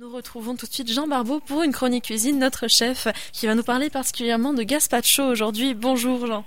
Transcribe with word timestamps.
Nous 0.00 0.10
retrouvons 0.10 0.56
tout 0.56 0.64
de 0.64 0.72
suite 0.72 0.90
Jean 0.90 1.06
Barbeau 1.06 1.40
pour 1.40 1.62
une 1.62 1.72
chronique 1.72 2.04
cuisine, 2.04 2.38
notre 2.38 2.68
chef, 2.68 3.06
qui 3.34 3.46
va 3.46 3.54
nous 3.54 3.62
parler 3.62 3.90
particulièrement 3.90 4.54
de 4.54 4.62
gazpacho 4.62 5.22
aujourd'hui. 5.24 5.74
Bonjour 5.74 6.26
Jean. 6.26 6.42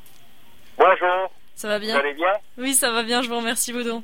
Bonjour. 0.75 1.31
Ça 1.53 1.67
va 1.67 1.77
bien 1.77 1.93
Vous 1.93 1.99
allez 1.99 2.15
bien? 2.15 2.33
Oui, 2.57 2.73
ça 2.73 2.91
va 2.91 3.03
bien, 3.03 3.21
je 3.21 3.29
vous 3.29 3.37
remercie 3.37 3.71
Boudon. 3.71 4.03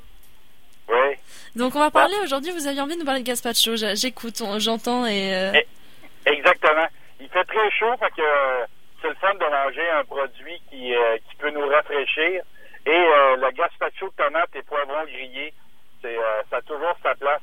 Oui. 0.88 1.16
Donc 1.56 1.76
on 1.76 1.80
va 1.80 1.90
parler 1.90 2.14
aujourd'hui, 2.24 2.52
vous 2.52 2.68
aviez 2.68 2.80
envie 2.82 2.94
de 2.94 3.00
nous 3.00 3.06
parler 3.08 3.22
de 3.22 3.26
gazpacho, 3.26 3.76
J- 3.76 3.96
j'écoute, 3.96 4.40
j'entends 4.60 5.08
et... 5.08 5.34
euh, 5.36 5.52
Eh. 5.56 6.30
Exactement. 6.32 6.86
Il 7.20 7.28
fait 7.30 7.46
très 7.46 7.72
chaud, 7.72 7.92
fait 8.00 8.12
que 8.16 8.22
euh, 8.22 8.66
c'est 9.02 9.08
le 9.10 9.16
fun 9.16 9.34
de 9.34 9.40
manger 9.50 9.90
un 9.90 10.04
produit 10.04 10.62
qui, 10.70 10.94
euh, 10.94 11.18
qui 11.28 11.36
peut 11.38 11.50
nous 11.50 11.66
rafraîchir. 11.68 12.44
Et 12.86 12.90
euh, 12.92 13.36
le 13.38 13.50
gazpacho 13.58 14.10
de 14.10 14.14
tomate 14.24 14.50
et 14.56 14.62
poivrons 14.62 15.06
grillés, 15.06 15.54
c'est, 16.04 16.18
ça 16.52 16.58
a 16.58 16.62
toujours 16.62 16.94
sa 17.02 17.16
place. 17.16 17.42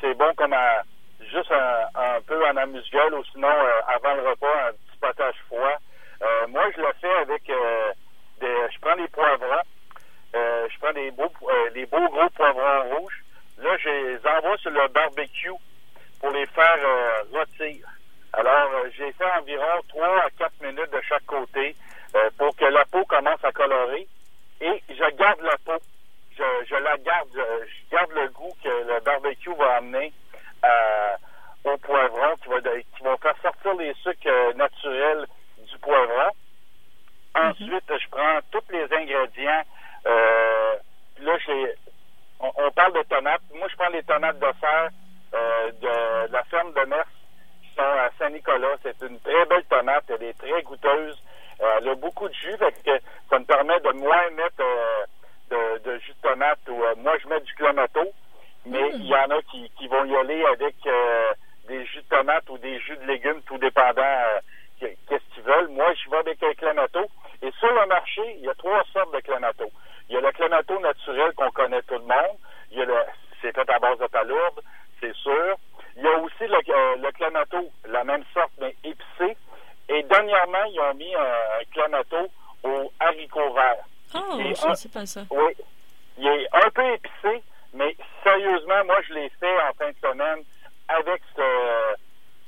C'est, 0.00 0.14
bon 0.14 0.32
comme 0.36 0.52
un- 0.52 0.82
juste 1.30 1.52
un, 1.52 2.20
peu 2.26 2.44
en 2.46 2.56
amuse-gueule 2.56 3.14
ou 3.14 3.24
sinon 3.32 3.48
euh, 3.50 3.80
avant 3.88 4.14
le 4.14 4.28
repas, 4.28 4.68
un 4.68 4.72
petit 4.72 4.98
potage 5.00 5.34
froid. 5.46 5.76
Euh, 6.22 6.46
moi, 6.48 6.64
je 6.76 6.80
le 6.80 6.92
fais 7.00 7.12
avec 7.22 7.48
euh, 7.48 7.92
des, 8.40 8.54
je 8.72 8.80
prends 8.80 8.96
des 8.96 9.08
poivrons, 9.08 9.62
je 10.34 10.78
prends 10.80 10.92
des 10.92 11.10
beaux, 11.12 11.32
des 11.74 11.86
beaux 11.86 12.08
gros 12.08 12.28
poivrons 12.30 12.96
rouges. 12.96 13.22
Là, 13.58 13.76
je 13.78 13.88
les 13.88 14.26
envoie 14.26 14.56
sur 14.58 14.70
le 14.70 14.88
barbecue 14.88 15.50
pour 16.20 16.30
les 16.30 16.46
faire 16.46 16.78
rôtir. 17.32 17.86
Alors, 18.32 18.70
j'ai 18.96 19.12
fait 19.12 19.30
environ 19.38 19.80
3 19.88 20.06
à 20.24 20.30
4 20.38 20.52
minutes 20.62 20.90
de 20.92 21.00
chaque 21.08 21.26
côté 21.26 21.74
pour 22.38 22.54
que 22.56 22.64
la 22.64 22.84
peau 22.86 23.04
commence 23.04 23.42
à 23.44 23.52
colorer. 23.52 24.06
Et 24.60 24.82
je 24.88 25.16
garde 25.16 25.40
la 25.42 25.56
peau. 25.64 25.82
Je, 26.38 26.44
je 26.68 26.74
la 26.76 26.96
garde. 26.98 27.28
Je, 27.34 27.66
je 27.66 27.90
garde 27.96 28.12
le 28.12 28.28
goût 28.28 28.52
que 28.62 28.68
le 28.68 29.00
barbecue 29.30 29.54
va 29.54 29.76
amener 29.76 30.12
euh, 30.64 31.16
au 31.64 31.76
poivron, 31.78 32.36
qui 32.42 32.48
va, 32.48 32.60
qui 32.60 33.02
va 33.02 33.16
faire 33.18 33.34
sortir 33.42 33.74
les 33.74 33.94
sucres 33.94 34.26
euh, 34.26 34.52
naturels 34.54 35.26
du 35.58 35.78
poivron. 35.78 36.30
Ensuite, 37.34 37.84
je 37.88 38.08
prends 38.10 38.40
tous 38.50 38.72
les 38.72 38.84
ingrédients. 38.92 39.62
Euh, 40.06 40.76
là, 41.20 41.32
on, 42.40 42.52
on 42.56 42.70
parle 42.72 42.94
de 42.94 43.02
tomates. 43.02 43.42
Moi, 43.54 43.68
je 43.70 43.76
prends 43.76 43.90
des 43.90 44.02
tomates 44.02 44.38
de 44.38 44.52
fer 44.60 44.88
euh, 45.34 45.72
de 45.72 46.32
la 46.32 46.42
ferme 46.44 46.72
de 46.72 46.80
Mers 46.86 47.04
qui 47.62 47.74
sont 47.76 47.82
à 47.82 48.10
Saint-Nicolas. 48.18 48.76
C'est 48.82 49.00
une 49.02 49.20
très 49.20 49.44
belle 49.46 49.64
tomate. 49.64 50.04
Elle 50.08 50.24
est 50.24 50.38
très 50.38 50.62
goûteuse. 50.62 51.22
Euh, 51.60 51.78
elle 51.78 51.88
a 51.90 51.94
beaucoup 51.94 52.28
de 52.28 52.34
jus, 52.34 52.56
fait 52.56 52.82
que 52.82 52.98
ça 53.28 53.38
me 53.38 53.44
permet 53.44 53.78
de 53.80 53.92
moins 53.92 54.30
mettre 54.30 54.64
de, 55.50 55.78
de 55.78 55.98
jus 55.98 56.14
de 56.14 56.28
tomate. 56.28 56.58
Ou, 56.68 56.82
moi, 56.96 57.16
je 57.22 57.28
mets 57.28 57.40
du 57.40 57.54
clamato, 57.54 58.00
mais 58.66 58.90
il 58.94 59.06
y 59.06 59.14
en 59.14 59.30
a 59.30 59.42
qui, 59.50 59.70
qui 59.78 59.86
vont 59.88 60.04
y 60.04 60.16
aller 60.16 60.44
avec 60.46 60.74
euh, 60.86 61.32
des 61.68 61.84
jus 61.86 62.02
de 62.02 62.08
tomate 62.16 62.48
ou 62.50 62.58
des 62.58 62.78
jus 62.80 62.96
de 62.96 63.04
légumes, 63.06 63.40
tout 63.46 63.58
dépendant 63.58 64.02
euh, 64.02 64.40
que- 64.80 64.94
qu'est-ce 65.08 65.34
qu'ils 65.34 65.42
veulent. 65.42 65.68
Moi, 65.68 65.92
je 65.94 66.10
vais 66.10 66.18
avec 66.18 66.42
un 66.42 66.52
clamato. 66.54 67.00
Et 67.42 67.50
sur 67.52 67.72
le 67.72 67.86
marché, 67.86 68.22
il 68.36 68.44
y 68.44 68.48
a 68.50 68.54
trois 68.54 68.82
sortes 68.92 69.14
de 69.14 69.20
clamato. 69.20 69.64
Il 70.08 70.14
y 70.14 70.18
a 70.18 70.20
le 70.20 70.32
clamato 70.32 70.78
naturel 70.80 71.32
qu'on 71.34 71.50
connaît 71.52 71.82
tout 71.82 71.94
le 71.94 72.00
monde. 72.00 72.36
Il 72.70 72.78
y 72.78 72.82
a 72.82 72.84
le, 72.84 72.94
c'est 73.40 73.54
fait 73.54 73.70
à 73.70 73.78
base 73.78 73.98
de 73.98 74.06
palourde, 74.06 74.60
c'est 75.00 75.14
sûr. 75.14 75.56
Il 75.96 76.02
y 76.02 76.06
a 76.08 76.18
aussi 76.18 76.46
le, 76.46 76.56
euh, 76.56 76.96
le 76.96 77.10
clamato, 77.12 77.70
la 77.86 78.04
même 78.04 78.24
sorte, 78.34 78.52
mais 78.60 78.74
épicé. 78.84 79.36
Et 79.88 80.02
dernièrement, 80.04 80.64
ils 80.72 80.80
ont 80.80 80.94
mis 80.94 81.14
un, 81.14 81.64
clamato 81.72 82.28
au 82.62 82.92
haricot 83.00 83.52
vert. 83.54 83.84
Oh, 84.14 84.38
Et 84.38 84.54
je 84.54 84.66
ne 84.66 84.70
un- 84.70 84.74
sais 84.74 84.88
pas 84.88 85.06
ça. 85.06 85.22
Oui. 85.30 85.52
Il 86.18 86.26
est 86.26 86.46
un 86.52 86.70
peu 86.70 86.84
épicé, 86.92 87.42
mais 87.74 87.96
sérieusement, 88.22 88.84
moi, 88.84 89.00
je 89.08 89.14
l'ai 89.14 89.28
fait 89.40 89.60
en 89.62 89.72
fin 89.74 89.90
de 89.90 89.96
semaine 90.02 90.44
avec 90.88 91.22
ce, 91.36 91.94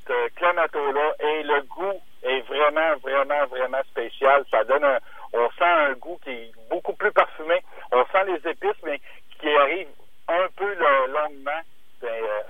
ce 0.08 0.28
clamato-là. 0.34 1.12
Et 1.20 1.42
le 1.44 1.62
goût 1.62 2.00
est 2.22 2.40
vraiment, 2.42 2.96
vraiment, 2.96 3.46
vraiment 3.46 3.82
spécial. 3.90 4.44
Ça 4.50 4.64
donne 4.64 4.84
un, 4.84 4.98
on 5.32 5.48
sent 5.50 5.64
un 5.64 5.92
goût 5.94 6.18
qui 6.24 6.30
est 6.30 6.52
beaucoup 6.70 6.94
plus 6.94 7.12
parfumé. 7.12 7.62
On 7.92 8.04
sent 8.06 8.24
les 8.26 8.50
épices, 8.50 8.82
mais 8.84 9.00
qui 9.40 9.48
arrive 9.56 9.88
un 10.28 10.46
peu 10.56 10.74
longuement, 10.74 11.60
ben, 12.00 12.08
euh, 12.08 12.42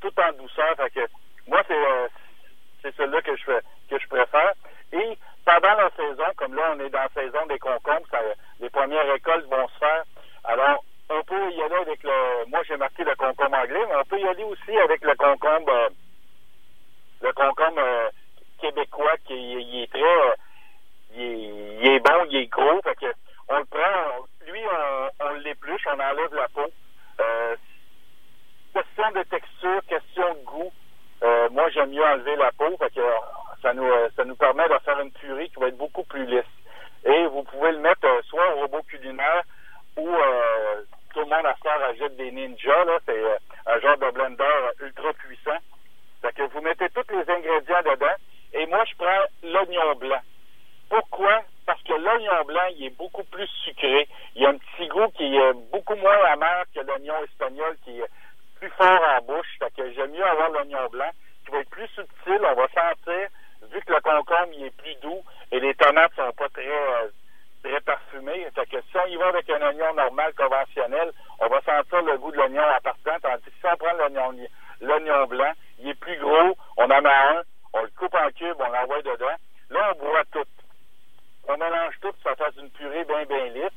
tout 0.00 0.12
en 0.20 0.32
douceur. 0.32 0.74
Fait 0.76 0.90
que 0.90 1.06
moi, 1.46 1.62
c'est 1.66 1.74
euh, 1.74 2.08
c'est 2.82 2.94
celui-là 2.96 3.20
que 3.22 3.36
je 3.36 3.44
fais, 3.44 3.60
que 3.90 3.98
je 3.98 4.08
préfère. 4.08 4.52
Et 4.92 5.18
pendant 5.44 5.74
la 5.74 5.90
saison, 5.90 6.24
comme 6.36 6.54
là, 6.54 6.72
on 6.74 6.80
est 6.80 6.90
dans 6.90 7.02
la 7.02 7.08
saison 7.22 7.44
des 7.46 7.58
concombres, 7.58 8.06
ça- 8.10 8.20
les 8.60 8.70
premières 8.70 9.06
récoltes 9.06 9.46
vont 9.46 9.68
se 9.68 9.78
faire. 9.78 10.04
Alors, 10.44 10.82
on 11.10 11.22
peut 11.24 11.50
y 11.52 11.62
aller 11.62 11.74
avec 11.74 12.02
le. 12.02 12.46
Moi, 12.46 12.62
j'ai 12.66 12.76
marqué 12.76 13.04
le 13.04 13.14
concombre 13.16 13.56
anglais, 13.56 13.84
mais 13.88 13.96
on 13.96 14.04
peut 14.04 14.20
y 14.20 14.26
aller 14.28 14.44
aussi 14.44 14.78
avec 14.78 15.02
le 15.02 15.14
concombre, 15.16 15.70
euh, 15.72 15.88
le 17.22 17.32
concombre 17.32 17.78
euh, 17.80 18.08
québécois, 18.60 19.16
qui 19.26 19.34
est- 19.82 19.90
très. 19.90 20.02
euh, 20.02 20.34
il, 21.14 21.22
est, 21.22 21.78
il 21.82 21.88
est 21.90 22.00
bon, 22.00 22.24
il 22.30 22.36
est 22.36 22.46
gros. 22.46 22.80
Que 22.82 23.06
on 23.48 23.58
le 23.58 23.64
prend, 23.64 24.26
lui, 24.46 24.60
on, 25.20 25.32
l'épluche, 25.44 25.86
on 25.88 25.98
enlève 26.00 26.34
la 26.34 26.48
peau. 26.48 26.66
Question 28.72 29.10
de 29.12 29.22
texture, 29.24 29.80
question 29.88 30.34
de 30.34 30.44
goût. 30.44 30.72
Moi, 31.50 31.68
j'aime 31.70 31.90
mieux 31.90 32.04
enlever 32.04 32.36
la 32.36 32.52
peau, 32.52 32.76
fait 32.78 32.94
que 32.94 33.00
ça 33.60 33.74
nous, 33.74 33.90
ça 34.16 34.24
nous 34.24 34.36
permet 34.36 34.68
de 34.68 34.78
faire 34.84 35.00
une 35.00 35.10
purée 35.12 35.48
qui 35.48 35.58
va 35.60 35.66
être 35.68 35.76
beaucoup 35.76 36.04
plus 36.04 36.24
lisse. 36.26 36.44
Et 37.04 37.26
vous 37.26 37.42
pouvez 37.44 37.72
le 37.72 37.78
mettre 37.80 38.04
euh, 38.06 38.20
soit 38.28 38.54
au 38.54 38.60
robot 38.60 38.82
culinaire 38.82 39.42
ou 39.96 40.06
euh, 40.08 40.82
tout 41.14 41.20
le 41.20 41.26
monde 41.26 41.46
à 41.46 41.54
faire 41.54 41.82
achète 41.82 42.16
des 42.16 42.30
ninjas, 42.30 42.84
là, 42.84 42.98
c'est 43.06 43.18
euh, 43.18 43.36
un 43.66 43.80
genre 43.80 43.96
de 43.98 44.10
blender 44.10 44.44
ultra 44.80 45.12
puissant. 45.14 45.56
Fait 46.22 46.32
que 46.34 46.42
vous 46.42 46.60
mettez 46.60 46.88
tous 46.90 47.04
les 47.10 47.28
ingrédients 47.30 47.82
dedans. 47.90 48.14
Et 48.52 48.66
moi, 48.66 48.84
je 48.84 48.94
prends 48.96 49.24
l'oignon 49.42 49.94
blanc. 49.96 50.20
Pourquoi? 50.90 51.40
Parce 51.66 51.82
que 51.82 51.92
il 52.76 52.86
est 52.86 52.96
beaucoup 52.96 53.24
plus 53.24 53.46
sucré. 53.64 54.08
Il 54.34 54.42
y 54.42 54.46
a 54.46 54.50
un 54.50 54.58
petit 54.58 54.88
goût 54.88 55.08
qui 55.16 55.36
est 55.36 55.52
beaucoup 55.72 55.96
moins 55.96 56.24
amer 56.32 56.64
que 56.74 56.80
l'oignon 56.80 57.14
espagnol, 57.24 57.76
qui 57.84 58.00
est 58.00 58.10
plus 58.58 58.70
fort 58.70 59.00
en 59.16 59.22
bouche. 59.22 59.58
J'aime 59.76 60.12
mieux 60.12 60.24
avoir 60.24 60.50
l'oignon 60.50 60.88
blanc, 60.90 61.10
qui 61.44 61.52
va 61.52 61.58
être 61.60 61.70
plus 61.70 61.88
subtil. 61.88 62.40
On 62.42 62.54
va 62.54 62.68
sentir, 62.68 63.28
vu 63.72 63.80
que 63.80 63.92
le 63.92 64.00
concombre, 64.00 64.52
il 64.52 64.66
est 64.66 64.76
plus 64.76 64.94
doux 64.96 65.22
et 65.52 65.60
les 65.60 65.74
tomates 65.74 66.14
sont 66.14 66.32
pas 66.32 66.48
très, 66.50 66.66
euh, 66.66 67.08
très 67.62 67.80
parfumées. 67.80 68.46
Si 68.54 68.96
on 68.96 69.06
y 69.06 69.16
va 69.16 69.28
avec 69.28 69.48
un 69.50 69.62
oignon 69.62 69.94
normal, 69.94 70.32
conventionnel, 70.34 71.12
on 71.40 71.48
va 71.48 71.60
sentir 71.62 72.02
le 72.02 72.18
goût 72.18 72.30
de 72.30 72.36
l'oignon 72.36 72.62
en 72.62 72.80
partant. 72.80 73.18
Tandis 73.22 73.44
que 73.44 73.50
si 73.50 73.66
on 73.72 73.76
prend 73.76 73.92
l'oignon, 73.94 74.34
l'oignon 74.80 75.26
blanc, 75.26 75.52
il 75.78 75.88
est 75.88 75.94
plus 75.94 76.18
gros, 76.18 76.56
on 76.76 76.84
en 76.84 77.00
met 77.00 77.08
un, 77.08 77.42
on 77.72 77.82
le 77.82 77.90
coupe 77.98 78.14
en 78.14 78.28
cubes, 78.30 78.56
on 78.58 78.70
l'envoie 78.70 79.02
dedans. 79.02 79.36
Là, 79.70 79.92
on 79.94 79.98
broie 79.98 80.24
tout. 80.32 80.44
On 81.52 81.56
mélange 81.58 81.94
tout, 82.00 82.12
ça 82.22 82.36
fasse 82.36 82.54
une 82.56 82.70
purée 82.70 83.04
bien, 83.04 83.24
bien 83.24 83.46
lisse. 83.48 83.76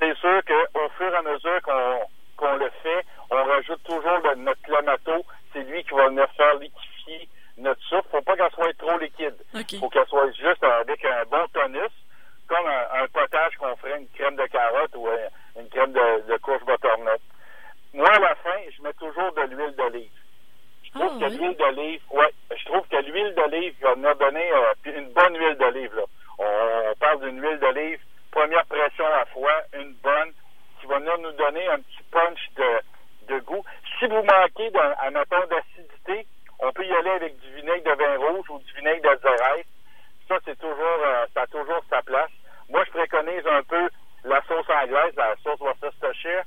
C'est 0.00 0.14
sûr 0.18 0.40
qu'au 0.44 0.88
fur 0.98 1.12
et 1.12 1.16
à 1.16 1.22
mesure 1.22 1.62
qu'on 1.62 2.00
qu'on 2.36 2.56
le 2.56 2.68
fait, 2.82 3.02
on 3.30 3.44
rajoute 3.44 3.82
toujours 3.84 4.20
notre 4.36 4.60
clamato. 4.62 5.24
C'est 5.52 5.62
lui 5.62 5.82
qui 5.84 5.94
va 5.94 6.08
venir 6.08 6.28
faire 6.36 6.54
liquéfier 6.56 7.28
notre 7.56 7.80
soupe. 7.84 8.04
Faut 8.10 8.20
pas 8.20 8.36
qu'elle 8.36 8.50
soit 8.50 8.76
trop 8.76 8.98
liquide. 8.98 9.36
Ok. 9.54 9.78
Faut 9.80 9.88
qu'elle 9.88 10.06
soit 10.06 10.30
juste 10.32 10.62
avec 10.62 11.02
un 11.04 11.24
bon 11.30 11.46
tonus, 11.54 11.92
comme 12.46 12.66
un, 12.66 13.02
un 13.02 13.06
potage 13.08 13.54
qu'on 13.56 13.74
ferait 13.76 13.98
une 13.98 14.08
crème 14.10 14.36
de 14.36 14.44
carotte 14.46 14.94
ou 14.96 15.08
un- 15.08 15.60
une 15.62 15.68
crème 15.70 15.92
de, 15.92 16.30
de 16.30 16.36
courge 16.38 16.62
butternut. 16.66 17.20
Moi, 17.94 18.10
à 18.10 18.18
la 18.18 18.34
fin, 18.34 18.58
je 18.76 18.82
mets 18.82 18.92
toujours 18.94 19.32
de 19.32 19.42
l'huile 19.54 19.74
d'olive. 19.76 20.10
Je 20.84 20.90
trouve 20.90 21.12
Ah, 21.16 21.18
que 21.20 21.30
oui. 21.30 21.38
l'huile 21.38 21.56
d'olive, 21.56 22.02
ouais, 22.10 22.32
je 22.54 22.64
trouve 22.66 22.86
que 22.88 22.96
l'huile 22.96 23.34
d'olive 23.34 23.74
va 23.80 23.94
nous 23.96 24.14
donner 24.14 24.52
euh, 24.52 24.74
une 24.84 25.08
bonne 25.14 25.38
huile 25.38 25.56
d'olive. 25.56 25.94
Là. 25.94 26.02
On 26.38 26.75
parle 26.96 27.20
d'une 27.20 27.42
huile 27.42 27.58
d'olive, 27.58 28.00
première 28.30 28.64
pression 28.66 29.06
à 29.06 29.24
froid, 29.26 29.60
une 29.74 29.94
bonne, 30.02 30.32
qui 30.80 30.86
va 30.86 30.98
venir 30.98 31.18
nous 31.18 31.32
donner 31.32 31.66
un 31.68 31.78
petit 31.80 32.02
punch 32.10 32.40
de, 32.56 32.80
de 33.34 33.38
goût. 33.40 33.64
Si 33.98 34.06
vous 34.06 34.22
manquez 34.22 34.70
d'un, 34.70 34.94
admettons, 35.00 35.46
d'acidité, 35.46 36.26
on 36.58 36.72
peut 36.72 36.84
y 36.84 36.94
aller 36.94 37.10
avec 37.10 37.38
du 37.38 37.54
vinaigre 37.54 37.84
de 37.96 38.02
vin 38.02 38.16
rouge 38.18 38.46
ou 38.50 38.58
du 38.58 38.72
vinaigre 38.74 39.02
d'Alzerès. 39.02 39.64
Ça, 40.28 40.38
c'est 40.44 40.58
toujours, 40.58 41.00
euh, 41.04 41.26
ça 41.34 41.42
a 41.42 41.46
toujours 41.46 41.82
sa 41.90 42.02
place. 42.02 42.30
Moi, 42.68 42.82
je 42.84 42.90
préconise 42.90 43.46
un 43.46 43.62
peu 43.62 43.88
la 44.24 44.42
sauce 44.42 44.68
anglaise, 44.68 45.14
la 45.16 45.36
sauce 45.42 45.60
Worcestershire. 45.60 46.42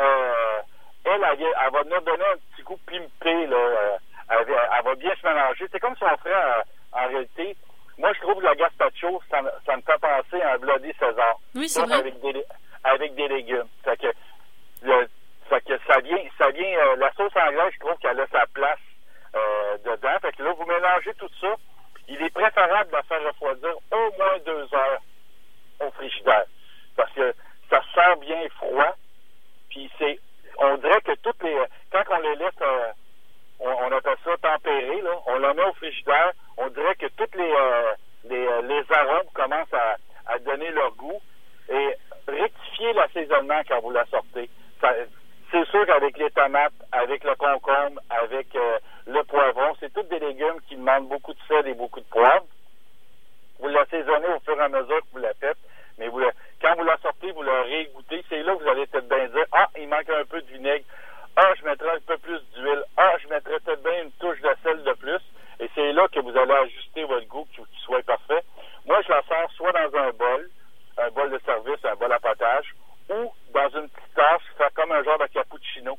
Euh, 0.00 0.60
elle, 1.04 1.22
elle, 1.32 1.42
elle 1.42 1.72
va 1.72 1.84
nous 1.84 2.00
donner 2.04 2.24
un 2.24 2.36
petit 2.54 2.62
goût 2.62 2.78
pimpé, 2.86 3.46
là. 3.46 3.56
euh, 3.56 3.96
Elle, 4.30 4.44
va- 4.46 4.68
elle 4.78 4.84
va 4.84 4.94
bien 4.96 5.14
se 5.16 5.26
mélanger. 5.26 5.66
C'est 5.72 5.80
comme 5.80 5.96
si 5.96 6.04
on 6.04 6.16
ferait, 6.18 6.62
en 6.92 7.08
réalité, 7.08 7.56
moi, 7.98 8.12
je 8.14 8.20
trouve 8.20 8.36
que 8.38 8.44
la 8.44 8.54
gazpacho, 8.54 9.20
ça, 9.30 9.42
me- 9.42 9.50
ça 9.66 9.76
me 9.76 9.82
fait 9.82 9.98
penser 10.00 10.40
à 10.42 10.52
un 10.54 10.58
bloody 10.58 10.92
César. 10.98 11.36
Oui, 11.54 11.68
c'est 11.68 11.82
vrai. 11.84 11.96
avec 11.96 12.20
des, 12.20 12.44
avec 12.84 13.14
des 13.14 13.28
légumes. 13.28 13.68
Fait 13.84 13.96
que, 13.96 14.06
le- 14.82 15.08
fait 15.48 15.60
que 15.64 15.78
ça 15.86 15.98
vient, 16.00 16.22
ça 16.38 16.50
vient, 16.50 16.78
euh, 16.78 16.96
la 16.96 17.12
sauce 17.12 17.32
anglaise, 17.36 17.72
je 17.74 17.80
trouve 17.80 17.98
qu'elle 17.98 18.20
a 18.20 18.26
sa 18.28 18.46
place 18.54 18.78
euh, 19.34 19.76
dedans. 19.84 20.16
Fait 20.22 20.32
que 20.36 20.42
là, 20.42 20.52
vous 20.52 20.64
mélangez 20.66 21.12
tout 21.14 21.28
ça. 21.40 21.54
Il 22.08 22.22
est 22.22 22.30
préférable 22.30 22.90
de 22.90 22.96
la 22.96 23.02
faire 23.02 23.22
refroidir 23.22 23.74
au 23.92 24.16
moins 24.16 24.38
deux 24.46 24.74
heures 24.74 25.00
au 25.80 25.90
frigidaire. 25.92 26.44
Parce 26.96 27.12
que 27.12 27.34
ça 27.70 27.80
sent 27.94 28.16
bien 28.20 28.48
froid. 28.56 28.94
Puis 29.70 29.90
c'est, 29.98 30.18
on 30.58 30.76
dirait 30.78 31.00
que 31.02 31.14
toutes 31.22 31.42
les, 31.42 31.56
quand 31.92 32.02
on 32.10 32.18
les 32.20 32.36
laisse, 32.36 32.54
euh, 32.62 32.92
on, 33.60 33.70
on 33.70 33.90
frigidaire, 35.74 36.32
on 36.56 36.68
dirait 36.68 36.94
que 36.96 37.06
toutes 37.16 37.34
les, 37.34 37.52
euh, 37.52 37.92
les, 38.24 38.46
euh, 38.46 38.62
les, 38.62 38.92
arômes 38.92 39.28
commencent 39.34 39.72
à, 39.72 39.96
à, 40.26 40.38
donner 40.38 40.70
leur 40.70 40.92
goût. 40.92 41.20
Et 41.70 41.94
rectifiez 42.26 42.92
l'assaisonnement 42.94 43.60
quand 43.68 43.80
vous 43.80 43.90
la 43.90 44.04
sortez. 44.06 44.48
C'est 45.50 45.64
sûr 45.66 45.86
qu'avec 45.86 46.16
les 46.18 46.30
tomates, 46.30 46.72
avec 46.92 47.24
le 47.24 47.34
concombre, 47.36 48.00
avec 48.10 48.54
euh, 48.54 48.78
le 49.06 49.22
poivron, 49.24 49.74
c'est 49.80 49.92
tous 49.92 50.02
des 50.04 50.18
légumes 50.18 50.60
qui 50.68 50.76
demandent 50.76 51.08
beaucoup 51.08 51.32
de 51.32 51.38
sel 51.48 51.66
et 51.68 51.74
beaucoup 51.74 52.00
de 52.00 52.06
poivre. 52.06 52.44
Vous 53.58 53.68
l'assaisonnez 53.68 54.28
au 54.28 54.40
fur 54.40 54.58
et 54.58 54.64
à 54.64 54.68
mesure 54.68 55.00
que 55.00 55.06
vous 55.12 55.18
la 55.18 55.34
faites, 55.34 55.56
mais 55.98 56.08
vous 56.08 56.22
quand 56.60 56.74
vous 56.76 56.84
la 56.84 56.96
sortez, 56.98 57.30
vous 57.32 57.42
la 57.42 57.62
régoûtez. 57.62 58.24
C'est 58.28 58.42
là 58.42 58.54
que 58.56 58.62
vous 58.62 58.68
allez 58.68 58.86
peut-être 58.86 59.08
bien 59.08 59.26
dire, 59.28 59.46
ah, 59.52 59.68
il 59.78 59.88
manque 59.88 60.10
un 60.10 60.24
peu 60.24 60.40
de 60.42 60.46
vinaigre. 60.52 60.84
Ah, 61.36 61.52
je 61.58 61.64
mettrai 61.64 61.90
un 61.90 62.00
peu 62.06 62.18
plus 62.18 62.40
d'huile. 62.54 62.82
Ah, 62.96 63.12
je 63.22 63.28
mettrai 63.28 63.58
peut-être 63.60 63.82
bien 63.82 64.02
une 64.04 64.12
touche 64.12 64.40
de 64.40 64.50
sel 64.62 64.82
de 64.82 64.92
plus. 64.94 65.20
Et 65.60 65.70
c'est 65.74 65.86
là 65.98 66.08
que 66.08 66.20
vous 66.20 66.36
allez 66.36 66.54
ajuster 66.54 67.04
votre 67.04 67.26
goût 67.26 67.46
qui, 67.52 67.60
soit 67.82 68.02
parfait. 68.02 68.42
Moi, 68.86 69.00
je 69.02 69.10
la 69.10 69.22
sers 69.22 69.50
soit 69.56 69.72
dans 69.72 69.98
un 69.98 70.10
bol, 70.10 70.50
un 70.96 71.10
bol 71.10 71.30
de 71.30 71.38
service, 71.44 71.84
un 71.84 71.96
bol 71.96 72.12
à 72.12 72.20
potage, 72.20 72.74
ou 73.10 73.32
dans 73.52 73.68
une 73.70 73.88
petite 73.88 74.14
tasse, 74.14 74.42
faire 74.56 74.72
comme 74.74 74.92
un 74.92 75.02
genre 75.02 75.18
de 75.18 75.26
cappuccino. 75.26 75.98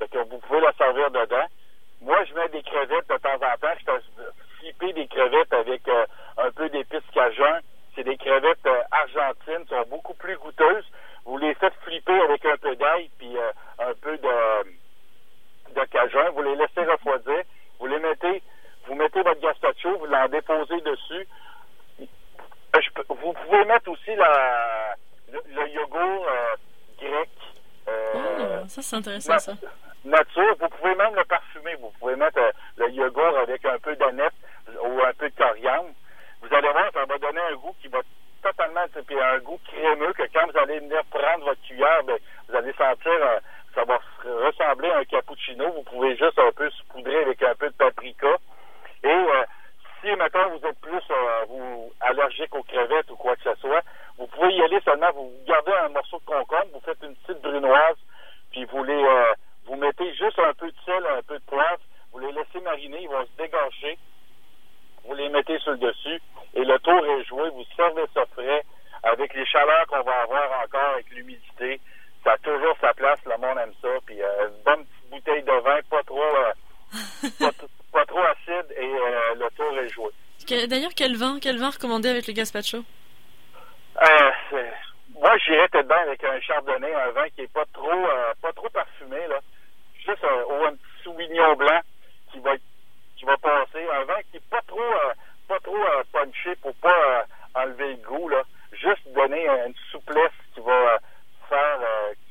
vous 0.00 0.38
pouvez 0.38 0.60
la 0.60 0.72
servir 0.72 1.10
dedans. 1.10 1.46
Moi, 2.00 2.24
je 2.24 2.34
mets 2.34 2.48
des 2.48 2.62
crevettes 2.62 3.08
de 3.08 3.16
temps 3.18 3.34
en 3.34 3.56
temps. 3.58 3.74
Je 3.78 3.84
fais 3.84 4.00
flipper 4.58 4.92
des 4.94 5.06
crevettes 5.06 5.52
avec 5.52 5.86
euh, 5.86 6.06
un 6.38 6.50
peu 6.50 6.68
d'épices 6.70 7.10
cajun. 7.12 7.60
C'est 7.94 8.04
des 8.04 8.16
crevettes 8.16 8.66
euh, 8.66 8.82
argentines, 8.90 9.66
sont 9.68 9.88
beaucoup 9.90 10.14
plus 10.14 10.36
goûteuses. 10.38 10.86
Vous 11.24 11.38
les 11.38 11.54
faites 11.54 11.74
flipper 11.84 12.18
avec 12.22 12.44
un 12.46 12.56
peu 12.56 12.74
d'ail 12.76 13.10
puis 13.18 13.36
euh, 13.36 13.52
un 13.78 13.94
peu 14.00 14.16
de, 14.16 15.74
de 15.74 15.84
cajun. 15.86 16.30
Vous 16.30 16.42
les 16.42 16.56
laissez 16.56 16.84
refroidir. 16.84 17.42
Vous 17.78 17.86
les 17.86 17.98
mettez, 17.98 18.42
vous 18.86 18.94
mettez 18.94 19.22
votre 19.22 19.40
gazpacho, 19.40 19.98
vous 19.98 20.06
l'en 20.06 20.28
déposez 20.28 20.80
dessus. 20.80 21.28
vous 23.08 23.32
pouvez 23.50 23.64
mettre 23.64 23.90
aussi 23.90 24.14
la, 24.14 24.94
le, 25.32 25.68
yogourt 25.68 26.26
grec. 27.00 27.28
Oh, 27.88 28.68
ça 28.68 28.82
c'est 28.82 28.96
intéressant 28.96 29.38
ça 29.38 29.52
nature. 30.04 30.56
Vous 30.58 30.68
pouvez 30.68 30.94
même 30.94 31.14
le 31.14 31.24
parfumer. 31.24 31.74
Vous 31.80 31.92
pouvez 31.98 32.16
mettre 32.16 32.38
euh, 32.38 32.52
le 32.76 32.90
yogourt 32.90 33.38
avec 33.38 33.64
un 33.64 33.78
peu 33.78 33.94
d'aneth 33.96 34.32
ou 34.68 35.00
un 35.02 35.12
peu 35.14 35.28
de 35.28 35.34
coriandre. 35.36 35.90
Vous 36.42 36.54
allez 36.54 36.70
voir, 36.70 36.90
ça 36.92 37.04
va 37.04 37.18
donner 37.18 37.40
un 37.52 37.56
goût 37.56 37.74
qui 37.82 37.88
va 37.88 38.00
totalement, 38.42 38.86
puis 39.06 39.20
un 39.20 39.38
goût 39.40 39.60
crémeux 39.66 40.12
que 40.14 40.22
quand 40.32 40.46
vous 40.50 40.58
allez 40.58 40.78
venir 40.78 41.02
prendre 41.10 41.44
votre 41.44 41.60
cuillère, 41.62 42.02
ben, 42.04 42.16
vous 42.48 42.56
allez 42.56 42.72
sentir, 42.72 43.12
euh, 43.12 43.38
ça 43.74 43.84
va 43.84 43.98
ressembler 44.24 44.90
à 44.90 44.98
un 44.98 45.04
cappuccino. 45.04 45.70
Vous 45.72 45.82
pouvez 45.82 46.16
juste 46.16 46.38
un 46.38 46.50
peu 46.52 46.70
saupoudrer 46.70 47.22
avec 47.22 47.42
un 47.42 47.54
peu 47.54 47.68
de 47.68 47.74
paprika. 47.74 48.38
Et 49.04 49.08
euh, 49.08 49.44
si, 50.00 50.10
maintenant 50.16 50.48
vous 50.50 50.66
êtes 50.66 50.80
plus 50.80 51.02
vous, 51.48 51.92
allergique 52.00 52.54
aux 52.54 52.62
crevettes 52.62 53.10
ou 53.10 53.16
quoi 53.16 53.36
que 53.36 53.42
ce 53.42 53.60
soit, 53.60 53.82
vous 54.16 54.26
pouvez 54.28 54.54
y 54.54 54.62
aller 54.62 54.79
seulement, 54.90 55.12
vous 55.14 55.32
gardez 55.46 55.72
un 55.72 55.88
morceau 55.90 56.18
de 56.18 56.24
concombre, 56.24 56.66
vous 56.74 56.80
faites 56.80 57.02
une 57.02 57.14
petite 57.16 57.42
brunoise, 57.42 57.96
puis 58.50 58.64
vous 58.64 58.82
les 58.84 59.04
vous 59.66 59.76
mettez 59.76 60.12
juste 60.14 60.38
un 60.38 60.52
peu 60.54 60.66
de 60.66 60.76
sel, 60.84 61.04
un 61.16 61.22
peu 61.22 61.38
de 61.38 61.44
poivre, 61.44 61.78
vous 62.12 62.18
les 62.18 62.32
laissez 62.32 62.60
mariner, 62.60 63.02
ils 63.02 63.08
vont 63.08 63.24
se 63.24 63.42
dégorger. 63.42 63.98
Vous 65.04 65.14
les 65.14 65.28
mettez 65.28 65.58
sur 65.60 65.72
le 65.72 65.78
dessus 65.78 66.20
et 66.54 66.64
le 66.64 66.78
tour 66.80 67.06
est 67.06 67.24
joué. 67.24 67.48
Vous 67.50 67.64
servez 67.76 68.04
ça 68.12 68.24
frais 68.32 68.64
avec 69.04 69.32
les 69.32 69.46
chaleurs 69.46 69.86
qu'on 69.86 70.02
va 70.02 70.22
avoir 70.22 70.64
encore 70.64 70.94
avec 70.94 71.08
l'humidité. 71.10 71.80
Ça 72.24 72.32
a 72.32 72.38
toujours 72.38 72.76
sa 72.80 72.92
place, 72.94 73.20
le 73.24 73.36
monde 73.38 73.58
aime 73.58 73.72
ça. 73.80 73.88
Puis 74.04 74.20
euh, 74.20 74.48
une 74.48 74.62
bonne 74.64 74.84
petite 74.84 75.10
bouteille 75.10 75.42
de 75.44 75.62
vin, 75.62 75.78
pas 75.88 76.02
trop, 76.02 76.20
euh, 76.20 77.28
pas, 77.92 78.04
trop 78.06 78.20
acide 78.20 78.74
et 78.76 78.84
euh, 78.84 79.34
le 79.36 79.48
tour 79.56 79.78
est 79.78 79.88
joué. 79.88 80.66
D'ailleurs, 80.66 80.92
quel 80.96 81.16
vin, 81.16 81.38
quel 81.40 81.58
vin 81.58 81.70
recommander 81.70 82.08
avec 82.08 82.26
le 82.26 82.32
gazpacho? 82.32 82.78
Moi, 85.14 85.36
j'irais 85.38 85.68
peut-être 85.68 85.88
bien 85.88 85.98
avec 85.98 86.24
un 86.24 86.40
chardonnay, 86.40 86.94
un 86.94 87.10
vin 87.10 87.28
qui 87.30 87.42
est 87.42 87.52
pas 87.52 87.64
trop, 87.72 88.06
pas 88.40 88.52
trop 88.52 88.68
parfumé 88.70 89.26
là 89.28 89.40
juste 90.06 90.24
un, 90.24 90.54
ou 90.54 90.64
un 90.64 90.72
petit 90.72 91.02
Sauvignon 91.04 91.56
blanc 91.56 91.80
qui 92.32 92.40
va 92.40 92.52
qui 93.16 93.24
va 93.24 93.36
passer. 93.36 93.86
Un 93.92 94.04
vin 94.04 94.20
qui 94.30 94.38
est 94.38 94.50
pas 94.50 94.60
trop 94.66 94.80
euh, 94.80 95.12
pas 95.48 95.58
trop 95.60 95.76
euh, 95.76 96.02
punché 96.12 96.54
pour 96.56 96.74
pas 96.76 96.90
euh, 96.90 97.22
enlever 97.54 97.94
le 97.94 98.06
goût 98.06 98.28
là. 98.28 98.42
Juste 98.72 99.06
donner 99.12 99.46
une 99.48 99.74
souplesse 99.90 100.32
qui 100.54 100.60
va 100.60 100.98
faire 101.48 101.80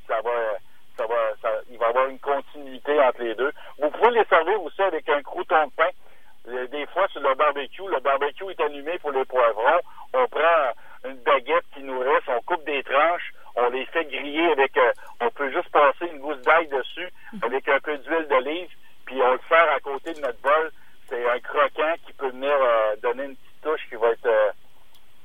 ça 0.08 0.22
va 0.22 0.58
ça 0.98 1.06
va 1.06 1.36
ça, 1.42 1.50
il 1.70 1.78
va 1.78 1.88
avoir 1.88 2.08
une 2.08 2.20
continuité 2.20 3.00
entre 3.02 3.24
les 3.24 3.36
deux. 3.36 3.52
Vous 3.80 3.90
pouvez 3.92 4.12
les 4.12 4.26
servir 4.26 4.62
aussi 4.62 4.82
avec 4.82 5.08
un 5.10 5.22
crouton 5.22 5.68
de 5.68 5.72
pain. 5.72 5.90
Des 6.46 6.86
fois 6.88 7.08
sur 7.10 7.22
le 7.22 7.36
barbecue, 7.36 7.88
le 7.88 8.00
barbecue 8.00 8.50
est 8.50 8.62
allumé 8.62 8.98
pour 9.00 9.12
les 9.12 9.26
poivrons. 9.26 9.82
On 10.14 10.28
prend 10.28 10.72
une 11.06 11.18
baguette 11.18 11.66
qui 11.74 11.84
nous 11.84 12.00
reste, 12.00 12.28
on 12.28 12.42
coupe 12.42 12.66
des 12.66 12.84
tranches, 12.84 13.34
on 13.56 13.70
les 13.70 13.86
fait 13.86 14.06
griller 14.06 14.52
avec, 14.52 14.78
euh, 14.78 14.92
on 15.22 15.30
peut 15.30 15.52
juste 15.52 15.70
passer 15.70 16.08
une 16.12 16.20
gousse 16.20 16.42
d'ail 16.42 16.68
dessus 16.68 17.10
avec 17.42 17.68
un 17.68 17.80
peu 17.80 17.98
d'huile 17.98 18.28
d'olive, 18.30 18.70
puis 19.06 19.22
on 19.22 19.34
le 19.34 19.40
sert 19.48 19.72
à 19.72 19.80
côté 19.80 20.14
de 20.14 20.22
notre 20.22 20.40
bol. 20.42 20.72
C'est 21.10 21.28
un 21.28 21.40
croquant 21.40 21.94
qui 22.06 22.14
peut 22.14 22.30
venir 22.30 22.54
euh, 22.54 22.96
donner 23.02 23.26
une 23.26 23.36
petite 23.36 23.62
touche 23.64 23.90
qui 23.90 23.96
va 23.96 24.10
être 24.10 24.26
euh, 24.26 24.52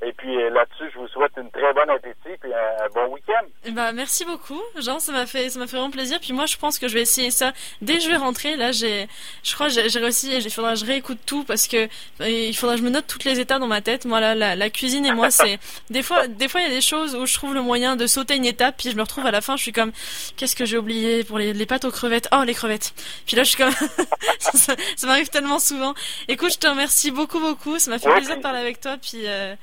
et 0.07 0.13
puis 0.13 0.37
euh, 0.37 0.51
là-dessus, 0.51 0.85
je 0.93 0.99
vous 0.99 1.09
souhaite 1.09 1.33
une 1.37 1.51
très 1.51 1.73
bonne 1.73 1.89
appétit 1.89 2.15
et 2.45 2.55
un, 2.55 2.89
bon 2.95 3.13
week-end. 3.15 3.47
Eh 3.65 3.71
ben, 3.71 3.93
merci 3.93 4.25
beaucoup, 4.25 4.61
Jean. 4.79 4.99
Ça 4.99 5.13
m'a 5.13 5.27
fait, 5.27 5.49
ça 5.49 5.59
m'a 5.59 5.67
fait 5.67 5.77
vraiment 5.77 5.91
plaisir. 5.91 6.19
Puis 6.21 6.33
moi, 6.33 6.47
je 6.47 6.57
pense 6.57 6.79
que 6.79 6.89
je 6.89 6.95
vais 6.95 7.03
essayer 7.03 7.31
ça 7.31 7.53
dès 7.81 7.95
que 7.95 8.01
je 8.03 8.09
vais 8.09 8.17
rentrer. 8.17 8.57
Là, 8.57 8.73
j'ai, 8.73 9.09
je 9.43 9.55
crois, 9.55 9.69
j'ai, 9.69 9.89
j'ai 9.89 9.99
réussi. 10.01 10.35
Il 10.35 10.51
faudra 10.51 10.75
que 10.75 10.81
je 10.81 10.85
réécoute 10.85 11.19
tout 11.25 11.45
parce 11.45 11.69
que 11.69 11.89
euh, 12.21 12.29
il 12.29 12.55
faudra 12.55 12.75
que 12.75 12.81
je 12.81 12.85
me 12.85 12.91
note 12.91 13.07
toutes 13.07 13.25
les 13.25 13.41
étapes 13.41 13.61
dans 13.61 13.67
ma 13.67 13.81
tête. 13.81 14.05
Moi, 14.05 14.21
là, 14.21 14.35
la, 14.35 14.57
la 14.57 14.71
cuisine 14.71 15.07
et 15.07 15.13
moi, 15.13 15.31
c'est 15.33 15.59
des 15.91 16.03
fois, 16.03 16.27
des 16.29 16.49
fois, 16.49 16.61
il 16.61 16.69
y 16.69 16.71
a 16.71 16.75
des 16.75 16.81
choses 16.81 17.15
où 17.15 17.25
je 17.27 17.35
trouve 17.35 17.55
le 17.55 17.63
moyen 17.63 17.97
de 17.97 18.07
sauter 18.07 18.37
une 18.37 18.45
étape, 18.45 18.77
puis 18.79 18.91
je 18.91 18.97
me 18.97 19.03
retrouve 19.03 19.27
à 19.27 19.31
la 19.31 19.41
fin, 19.41 19.57
je 19.57 19.63
suis 19.63 19.73
comme, 19.73 19.93
qu'est-ce 20.37 20.57
que 20.57 20.65
j'ai 20.65 20.77
oublié 20.77 21.25
pour 21.25 21.39
les, 21.39 21.53
les 21.53 21.67
pâtes 21.67 21.85
aux 21.85 21.91
crevettes? 21.91 22.29
Oh, 22.33 22.43
les 22.45 22.55
crevettes. 22.55 22.93
Puis 23.27 23.37
là, 23.37 23.43
je 23.43 23.49
suis 23.49 23.59
comme, 23.59 23.73
ça, 24.39 24.75
ça, 24.97 25.07
m'arrive 25.07 25.29
tellement 25.29 25.59
souvent. 25.59 25.95
Écoute, 26.29 26.53
je 26.53 26.59
te 26.59 26.67
remercie 26.67 27.11
beaucoup, 27.11 27.41
beaucoup. 27.41 27.79
Ça 27.79 27.91
m'a 27.91 27.99
fait 27.99 28.11
plaisir 28.11 28.37
de 28.37 28.43
parler 28.43 28.59
avec 28.61 28.81
toi. 28.81 28.97
Puis 29.01 29.27
euh, 29.27 29.55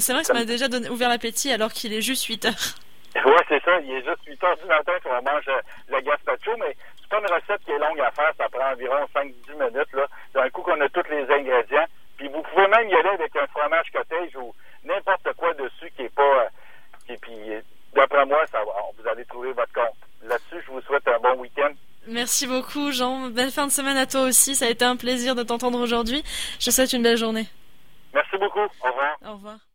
c'est 0.00 0.12
vrai 0.12 0.22
que 0.22 0.26
ça 0.26 0.34
m'a 0.34 0.44
déjà 0.44 0.68
donné, 0.68 0.88
ouvert 0.88 1.08
l'appétit 1.08 1.52
alors 1.52 1.72
qu'il 1.72 1.92
est 1.92 2.02
juste 2.02 2.24
8 2.24 2.46
heures. 2.46 2.52
Oui, 3.24 3.32
c'est 3.48 3.62
ça. 3.64 3.80
Il 3.80 3.90
est 3.90 4.04
juste 4.04 4.24
8 4.26 4.44
heures 4.44 4.56
du 4.58 4.66
matin 4.66 4.92
qu'on 5.02 5.22
mange 5.22 5.48
euh, 5.48 5.60
le 5.88 6.00
gazpacho, 6.02 6.54
mais 6.58 6.76
c'est 7.00 7.08
pas 7.08 7.18
une 7.18 7.34
recette 7.34 7.64
qui 7.64 7.70
est 7.70 7.78
longue 7.78 7.98
à 8.00 8.10
faire. 8.10 8.30
Ça 8.36 8.46
prend 8.50 8.70
environ 8.70 9.06
5-10 9.14 9.32
minutes. 9.52 9.92
Là. 9.94 10.06
D'un 10.34 10.50
coup 10.50 10.60
qu'on 10.60 10.78
a 10.82 10.88
tous 10.90 11.08
les 11.10 11.22
ingrédients. 11.22 11.86
Puis 12.18 12.28
vous 12.28 12.42
pouvez 12.42 12.68
même 12.68 12.88
y 12.90 12.94
aller 12.94 13.08
avec 13.08 13.34
un 13.36 13.46
fromage 13.46 13.90
cottage 13.90 14.36
ou 14.36 14.54
n'importe 14.84 15.32
quoi 15.38 15.54
dessus 15.54 15.90
qui 15.96 16.02
est 16.02 16.14
pas... 16.14 16.22
Euh, 17.08 17.16
puis, 17.22 17.52
d'après 17.94 18.26
moi, 18.26 18.44
ça, 18.52 18.58
vous 18.62 19.08
allez 19.08 19.24
trouver 19.24 19.52
votre 19.52 19.72
compte. 19.72 19.96
Là-dessus, 20.22 20.62
je 20.66 20.72
vous 20.72 20.82
souhaite 20.82 21.08
un 21.08 21.18
bon 21.18 21.40
week-end. 21.40 21.72
Merci 22.08 22.46
beaucoup, 22.46 22.92
Jean. 22.92 23.28
Belle 23.30 23.50
fin 23.50 23.66
de 23.66 23.72
semaine 23.72 23.96
à 23.96 24.06
toi 24.06 24.22
aussi. 24.22 24.54
Ça 24.54 24.66
a 24.66 24.68
été 24.68 24.84
un 24.84 24.96
plaisir 24.96 25.34
de 25.34 25.42
t'entendre 25.42 25.80
aujourd'hui. 25.80 26.22
Je 26.60 26.66
te 26.66 26.70
souhaite 26.70 26.92
une 26.92 27.02
belle 27.02 27.16
journée. 27.16 27.46
Merci 28.14 28.36
beaucoup. 28.38 28.60
Au 28.60 28.88
revoir. 28.88 29.16
Au 29.24 29.32
revoir. 29.32 29.66